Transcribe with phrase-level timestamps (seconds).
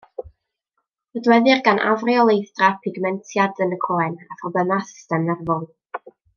[1.17, 5.67] Nodweddir gan afreoleidd-dra pigmentiad yn y croen a phroblemau'r system nerfol.